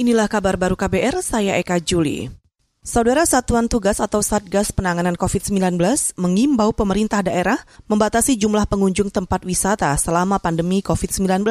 Inilah 0.00 0.32
kabar 0.32 0.56
baru 0.56 0.80
KBR, 0.80 1.20
saya 1.20 1.60
Eka 1.60 1.76
Juli. 1.76 2.32
Saudara 2.80 3.28
Satuan 3.28 3.68
Tugas 3.68 4.00
atau 4.00 4.24
Satgas 4.24 4.72
Penanganan 4.72 5.12
COVID-19 5.12 5.76
mengimbau 6.16 6.72
pemerintah 6.72 7.20
daerah 7.20 7.60
membatasi 7.84 8.40
jumlah 8.40 8.64
pengunjung 8.64 9.12
tempat 9.12 9.44
wisata 9.44 9.92
selama 10.00 10.40
pandemi 10.40 10.80
COVID-19. 10.80 11.44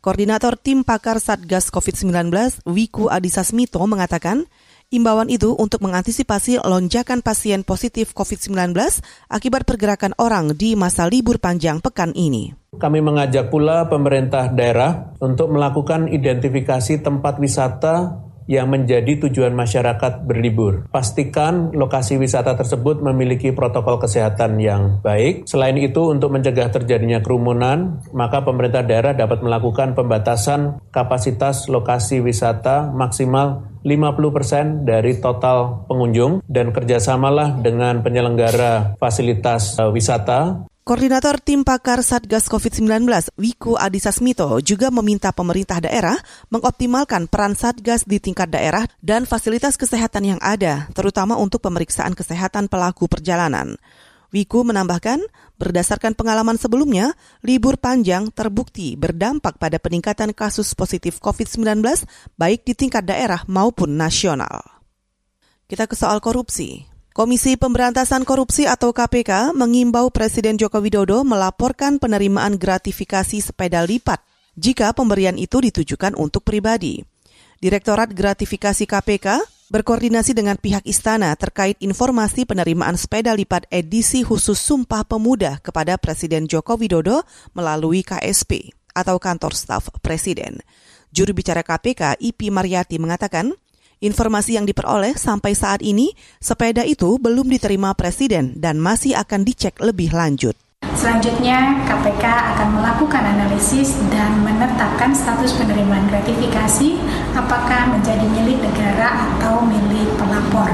Koordinator 0.00 0.56
Tim 0.56 0.80
Pakar 0.80 1.20
Satgas 1.20 1.68
COVID-19, 1.68 2.32
Wiku 2.64 3.12
Adhisa 3.12 3.44
Smito, 3.44 3.84
mengatakan, 3.84 4.48
imbauan 4.88 5.28
itu 5.28 5.52
untuk 5.52 5.84
mengantisipasi 5.84 6.56
lonjakan 6.64 7.20
pasien 7.20 7.60
positif 7.68 8.16
COVID-19 8.16 8.72
akibat 9.28 9.68
pergerakan 9.68 10.16
orang 10.16 10.56
di 10.56 10.72
masa 10.72 11.04
libur 11.04 11.36
panjang 11.36 11.84
pekan 11.84 12.16
ini. 12.16 12.56
Kami 12.80 13.04
mengajak 13.04 13.52
pula 13.52 13.92
pemerintah 13.92 14.48
daerah 14.48 15.12
untuk 15.20 15.52
melakukan 15.52 16.08
identifikasi 16.08 17.04
tempat 17.04 17.36
wisata 17.36 18.24
yang 18.50 18.66
menjadi 18.66 19.30
tujuan 19.30 19.54
masyarakat 19.54 20.26
berlibur. 20.26 20.90
Pastikan 20.90 21.70
lokasi 21.70 22.18
wisata 22.18 22.58
tersebut 22.58 22.98
memiliki 22.98 23.54
protokol 23.54 24.02
kesehatan 24.02 24.58
yang 24.58 24.98
baik. 25.06 25.46
Selain 25.46 25.78
itu, 25.78 26.10
untuk 26.10 26.34
mencegah 26.34 26.66
terjadinya 26.74 27.22
kerumunan, 27.22 28.02
maka 28.10 28.42
pemerintah 28.42 28.82
daerah 28.82 29.14
dapat 29.14 29.46
melakukan 29.46 29.94
pembatasan 29.94 30.82
kapasitas 30.90 31.70
lokasi 31.70 32.18
wisata 32.18 32.90
maksimal 32.90 33.70
50% 33.80 34.84
dari 34.84 35.16
total 35.22 35.88
pengunjung 35.88 36.44
dan 36.44 36.74
kerjasamalah 36.74 37.64
dengan 37.64 38.04
penyelenggara 38.04 39.00
fasilitas 39.00 39.80
eh, 39.80 39.88
wisata 39.88 40.68
Koordinator 40.80 41.36
Tim 41.44 41.60
Pakar 41.60 42.00
Satgas 42.00 42.48
COVID-19, 42.48 43.04
Wiku 43.36 43.76
Adhisa 43.76 44.16
Smito, 44.16 44.48
juga 44.64 44.88
meminta 44.88 45.28
pemerintah 45.28 45.76
daerah 45.76 46.16
mengoptimalkan 46.48 47.28
peran 47.28 47.52
Satgas 47.52 48.08
di 48.08 48.16
tingkat 48.16 48.48
daerah 48.48 48.88
dan 49.04 49.28
fasilitas 49.28 49.76
kesehatan 49.76 50.24
yang 50.24 50.40
ada, 50.40 50.88
terutama 50.96 51.36
untuk 51.36 51.60
pemeriksaan 51.60 52.16
kesehatan 52.16 52.72
pelaku 52.72 53.12
perjalanan. 53.12 53.76
Wiku 54.32 54.64
menambahkan, 54.64 55.20
berdasarkan 55.60 56.16
pengalaman 56.16 56.56
sebelumnya, 56.56 57.12
libur 57.44 57.76
panjang 57.76 58.32
terbukti 58.32 58.96
berdampak 58.96 59.60
pada 59.60 59.76
peningkatan 59.76 60.32
kasus 60.32 60.72
positif 60.72 61.20
COVID-19 61.20 61.84
baik 62.40 62.64
di 62.64 62.72
tingkat 62.72 63.04
daerah 63.04 63.44
maupun 63.44 64.00
nasional. 64.00 64.64
Kita 65.68 65.84
ke 65.84 65.94
soal 65.94 66.24
korupsi. 66.24 66.89
Komisi 67.20 67.52
Pemberantasan 67.60 68.24
Korupsi 68.24 68.64
atau 68.64 68.96
KPK 68.96 69.52
mengimbau 69.52 70.08
Presiden 70.08 70.56
Joko 70.56 70.80
Widodo 70.80 71.20
melaporkan 71.20 72.00
penerimaan 72.00 72.56
gratifikasi 72.56 73.44
sepeda 73.44 73.84
lipat 73.84 74.24
jika 74.56 74.96
pemberian 74.96 75.36
itu 75.36 75.60
ditujukan 75.60 76.16
untuk 76.16 76.48
pribadi. 76.48 77.04
Direktorat 77.60 78.16
Gratifikasi 78.16 78.88
KPK 78.88 79.36
berkoordinasi 79.68 80.32
dengan 80.32 80.56
pihak 80.56 80.80
istana 80.88 81.36
terkait 81.36 81.76
informasi 81.84 82.48
penerimaan 82.48 82.96
sepeda 82.96 83.36
lipat 83.36 83.68
edisi 83.68 84.24
khusus 84.24 84.56
Sumpah 84.56 85.04
Pemuda 85.04 85.60
kepada 85.60 86.00
Presiden 86.00 86.48
Joko 86.48 86.80
Widodo 86.80 87.28
melalui 87.52 88.00
KSP 88.00 88.72
atau 88.96 89.20
Kantor 89.20 89.52
Staf 89.52 89.92
Presiden. 90.00 90.64
Juru 91.12 91.36
bicara 91.36 91.60
KPK, 91.60 92.16
Ipi 92.16 92.48
Mariati 92.48 92.96
mengatakan, 92.96 93.52
Informasi 94.00 94.56
yang 94.56 94.64
diperoleh 94.64 95.12
sampai 95.12 95.52
saat 95.52 95.84
ini, 95.84 96.16
sepeda 96.40 96.80
itu 96.88 97.20
belum 97.20 97.52
diterima 97.52 97.92
Presiden 97.92 98.56
dan 98.56 98.80
masih 98.80 99.12
akan 99.12 99.44
dicek 99.44 99.76
lebih 99.76 100.16
lanjut. 100.16 100.56
Selanjutnya, 100.96 101.84
KPK 101.84 102.24
akan 102.24 102.80
melakukan 102.80 103.20
analisis 103.20 104.00
dan 104.08 104.40
menetapkan 104.40 105.12
status 105.12 105.52
penerimaan 105.52 106.08
gratifikasi 106.08 106.96
apakah 107.36 107.92
menjadi 107.92 108.24
milik 108.24 108.64
negara 108.64 109.36
atau 109.36 109.68
milik 109.68 110.08
pelapor. 110.16 110.72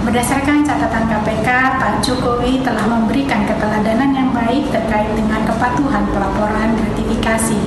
Berdasarkan 0.00 0.64
catatan 0.64 1.12
KPK, 1.12 1.48
Pak 1.76 2.00
Jokowi 2.00 2.64
telah 2.64 2.88
memberikan 2.88 3.44
keteladanan 3.44 4.16
yang 4.16 4.32
baik 4.32 4.72
terkait 4.72 5.12
dengan 5.12 5.44
kepatuhan 5.44 6.08
pelaporan 6.08 6.72
gratifikasi. 6.72 7.60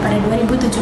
Pada 0.00 0.16
2017, 0.32 0.74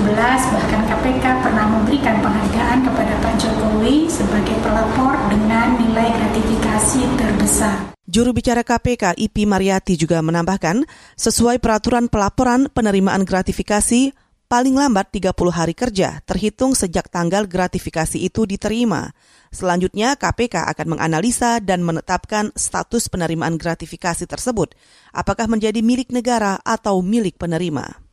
bahkan 0.55 0.83
KPK 0.87 1.25
pernah 1.43 1.67
memberikan 1.75 2.23
penghargaan 2.23 2.87
kepada 2.87 3.15
Jokowi 3.43 4.07
sebagai 4.07 4.55
pelapor 4.63 5.19
dengan 5.27 5.75
nilai 5.75 6.15
gratifikasi 6.15 7.03
terbesar. 7.19 7.91
Juru 8.07 8.31
bicara 8.31 8.63
KPK 8.63 9.19
Ipi 9.19 9.51
Mariati 9.51 9.99
juga 9.99 10.23
menambahkan, 10.23 10.87
sesuai 11.19 11.59
peraturan 11.59 12.07
pelaporan 12.07 12.71
penerimaan 12.71 13.27
gratifikasi, 13.27 14.15
paling 14.47 14.79
lambat 14.79 15.11
30 15.11 15.35
hari 15.51 15.75
kerja 15.75 16.23
terhitung 16.23 16.79
sejak 16.79 17.11
tanggal 17.11 17.51
gratifikasi 17.51 18.15
itu 18.15 18.47
diterima. 18.47 19.11
Selanjutnya, 19.51 20.15
KPK 20.15 20.63
akan 20.79 20.95
menganalisa 20.95 21.59
dan 21.59 21.83
menetapkan 21.83 22.55
status 22.55 23.11
penerimaan 23.11 23.59
gratifikasi 23.59 24.23
tersebut, 24.23 24.79
apakah 25.11 25.51
menjadi 25.51 25.83
milik 25.83 26.15
negara 26.15 26.63
atau 26.63 27.03
milik 27.03 27.43
penerima. 27.43 28.12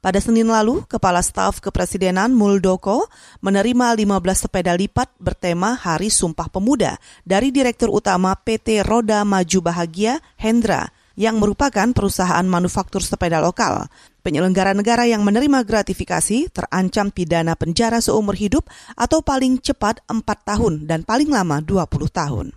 Pada 0.00 0.16
Senin 0.16 0.48
lalu, 0.48 0.80
Kepala 0.88 1.20
Staf 1.20 1.60
Kepresidenan 1.60 2.32
Muldoko 2.32 3.12
menerima 3.44 3.92
15 3.92 4.48
sepeda 4.48 4.72
lipat 4.72 5.12
bertema 5.20 5.76
Hari 5.76 6.08
Sumpah 6.08 6.48
Pemuda 6.48 6.96
dari 7.20 7.52
Direktur 7.52 7.92
Utama 7.92 8.32
PT 8.32 8.80
Roda 8.80 9.28
Maju 9.28 9.60
Bahagia, 9.60 10.24
Hendra, 10.40 10.88
yang 11.20 11.36
merupakan 11.36 11.84
perusahaan 11.92 12.48
manufaktur 12.48 13.04
sepeda 13.04 13.44
lokal. 13.44 13.92
Penyelenggara 14.24 14.72
negara 14.72 15.04
yang 15.04 15.20
menerima 15.20 15.68
gratifikasi 15.68 16.48
terancam 16.48 17.12
pidana 17.12 17.52
penjara 17.52 18.00
seumur 18.00 18.40
hidup 18.40 18.72
atau 18.96 19.20
paling 19.20 19.60
cepat 19.60 20.00
4 20.08 20.24
tahun 20.24 20.88
dan 20.88 21.04
paling 21.04 21.28
lama 21.28 21.60
20 21.60 22.08
tahun. 22.08 22.56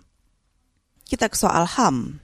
Kita 1.04 1.28
ke 1.28 1.36
soal 1.36 1.68
HAM. 1.68 2.23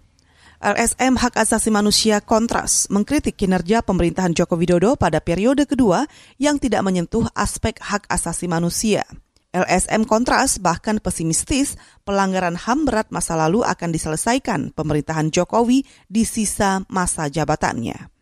LSM 0.60 1.16
Hak 1.16 1.40
Asasi 1.40 1.72
Manusia 1.72 2.20
Kontras 2.20 2.84
mengkritik 2.92 3.32
kinerja 3.32 3.80
pemerintahan 3.80 4.36
Joko 4.36 4.60
Widodo 4.60 4.92
pada 4.92 5.16
periode 5.16 5.64
kedua 5.64 6.04
yang 6.36 6.60
tidak 6.60 6.84
menyentuh 6.84 7.24
aspek 7.32 7.80
hak 7.80 8.04
asasi 8.12 8.44
manusia. 8.44 9.08
LSM 9.56 10.04
Kontras 10.04 10.60
bahkan 10.60 11.00
pesimistis 11.00 11.80
pelanggaran 12.04 12.60
HAM 12.60 12.84
berat 12.84 13.08
masa 13.08 13.40
lalu 13.40 13.64
akan 13.64 13.88
diselesaikan 13.88 14.76
pemerintahan 14.76 15.32
Jokowi 15.32 15.88
di 16.12 16.28
sisa 16.28 16.84
masa 16.92 17.32
jabatannya. 17.32 18.12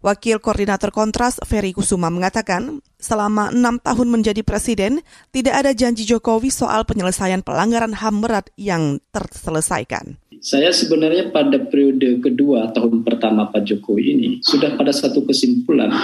Wakil 0.00 0.40
Koordinator 0.40 0.96
Kontras 0.96 1.44
Ferry 1.44 1.76
Kusuma 1.76 2.08
mengatakan, 2.08 2.80
selama 2.96 3.52
enam 3.52 3.76
tahun 3.76 4.08
menjadi 4.08 4.40
presiden, 4.40 5.04
tidak 5.28 5.60
ada 5.60 5.76
janji 5.76 6.08
Jokowi 6.08 6.48
soal 6.48 6.88
penyelesaian 6.88 7.44
pelanggaran 7.44 7.92
HAM 7.92 8.24
berat 8.24 8.48
yang 8.56 8.96
terselesaikan. 9.12 10.21
Saya 10.42 10.74
sebenarnya 10.74 11.30
pada 11.30 11.54
periode 11.54 12.18
kedua 12.18 12.74
tahun 12.74 13.06
pertama 13.06 13.46
Pak 13.46 13.62
Jokowi 13.62 14.02
ini 14.10 14.28
sudah 14.42 14.74
pada 14.74 14.90
satu 14.90 15.22
kesimpulan, 15.22 15.94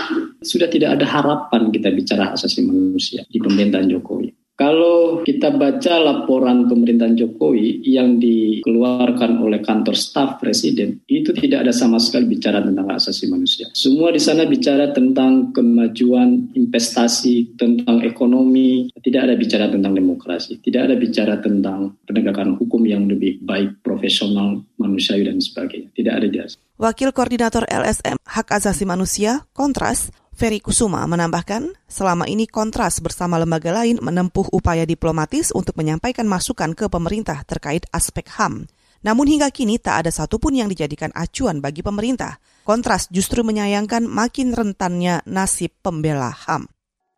sudah 0.47 0.71
tidak 0.71 0.94
ada 0.94 1.10
harapan 1.10 1.75
kita 1.75 1.91
bicara 1.91 2.38
asasi 2.38 2.62
manusia 2.62 3.26
di 3.26 3.43
pemerintahan 3.43 3.91
Jokowi. 3.91 4.38
Kalau 4.58 5.22
kita 5.22 5.54
baca 5.54 6.02
laporan 6.02 6.66
pemerintahan 6.66 7.14
Jokowi 7.14 7.78
yang 7.86 8.19
dikeluarkan 8.19 9.38
oleh 9.38 9.62
kantor 9.62 9.94
staf 9.94 10.42
presiden, 10.42 10.98
itu 11.06 11.30
tidak 11.30 11.62
ada 11.62 11.70
sama 11.70 12.02
sekali 12.02 12.26
bicara 12.26 12.58
tentang 12.58 12.91
asasi 12.91 13.30
manusia. 13.30 13.70
Semua 13.70 14.10
di 14.10 14.19
sana 14.19 14.50
bicara 14.50 14.91
tentang 14.91 15.54
kemajuan 15.54 16.58
investasi, 16.58 17.54
tentang 17.54 18.02
ekonomi, 18.02 18.91
tidak 18.98 19.30
ada 19.30 19.38
bicara 19.38 19.70
tentang 19.70 19.94
demokrasi, 19.94 20.58
tidak 20.58 20.90
ada 20.90 20.98
bicara 20.98 21.38
tentang 21.38 21.94
penegakan 22.02 22.58
hukum 22.58 22.82
yang 22.82 23.06
lebih 23.06 23.38
baik, 23.46 23.78
profesional, 23.86 24.58
manusiawi 24.75 25.22
dan 25.22 25.38
sebagainya. 25.38 25.94
Tidak 25.94 26.10
ada 26.19 26.26
jelas. 26.26 26.58
Wakil 26.82 27.14
Koordinator 27.14 27.62
LSM 27.62 28.19
Hak 28.26 28.50
Asasi 28.50 28.82
Manusia, 28.82 29.46
Kontras, 29.54 30.10
Ferry 30.38 30.62
Kusuma 30.62 31.03
menambahkan, 31.10 31.75
selama 31.91 32.22
ini 32.31 32.47
Kontras 32.47 33.03
bersama 33.03 33.43
lembaga 33.43 33.75
lain 33.75 33.99
menempuh 33.99 34.47
upaya 34.54 34.87
diplomatis 34.87 35.50
untuk 35.50 35.75
menyampaikan 35.75 36.31
masukan 36.31 36.79
ke 36.79 36.87
pemerintah 36.87 37.43
terkait 37.43 37.90
aspek 37.90 38.31
HAM. 38.38 38.70
Namun 39.02 39.26
hingga 39.26 39.50
kini 39.50 39.82
tak 39.82 40.06
ada 40.06 40.14
satupun 40.14 40.55
yang 40.55 40.70
dijadikan 40.70 41.11
acuan 41.19 41.58
bagi 41.58 41.82
pemerintah. 41.82 42.38
Kontras 42.62 43.11
justru 43.11 43.43
menyayangkan 43.43 44.06
makin 44.06 44.55
rentannya 44.55 45.26
nasib 45.26 45.75
pembela 45.82 46.31
HAM. 46.31 46.70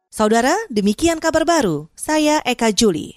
Saudara, 0.08 0.56
demikian 0.72 1.20
kabar 1.20 1.44
baru. 1.44 1.92
Saya 1.92 2.40
Eka 2.40 2.72
Juli. 2.72 3.12